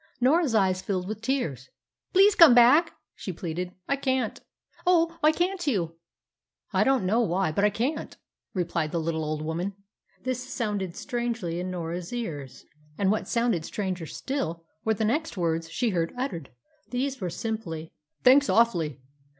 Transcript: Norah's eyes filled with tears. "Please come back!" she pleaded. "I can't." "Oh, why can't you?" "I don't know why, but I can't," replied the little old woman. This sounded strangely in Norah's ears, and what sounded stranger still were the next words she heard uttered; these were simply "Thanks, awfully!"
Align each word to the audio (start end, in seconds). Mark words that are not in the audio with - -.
Norah's 0.19 0.55
eyes 0.55 0.81
filled 0.81 1.07
with 1.07 1.21
tears. 1.21 1.69
"Please 2.11 2.33
come 2.33 2.55
back!" 2.55 2.93
she 3.13 3.31
pleaded. 3.31 3.75
"I 3.87 3.97
can't." 3.97 4.41
"Oh, 4.83 5.15
why 5.19 5.31
can't 5.31 5.67
you?" 5.67 5.93
"I 6.73 6.83
don't 6.83 7.05
know 7.05 7.19
why, 7.21 7.51
but 7.51 7.63
I 7.63 7.69
can't," 7.69 8.17
replied 8.55 8.91
the 8.91 8.99
little 8.99 9.23
old 9.23 9.43
woman. 9.43 9.75
This 10.23 10.43
sounded 10.51 10.95
strangely 10.95 11.59
in 11.59 11.69
Norah's 11.69 12.11
ears, 12.11 12.65
and 12.97 13.11
what 13.11 13.27
sounded 13.27 13.63
stranger 13.63 14.07
still 14.07 14.65
were 14.83 14.95
the 14.95 15.05
next 15.05 15.37
words 15.37 15.69
she 15.69 15.91
heard 15.91 16.15
uttered; 16.17 16.49
these 16.89 17.21
were 17.21 17.29
simply 17.29 17.91
"Thanks, 18.23 18.49
awfully!" 18.49 19.03